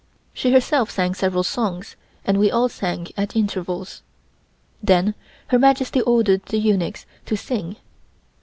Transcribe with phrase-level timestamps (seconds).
[0.33, 1.95] She herself sang several songs,
[2.25, 4.01] and we all sang at intervals.
[4.81, 5.13] Then
[5.49, 7.75] Her Majesty ordered the eunuchs to sing.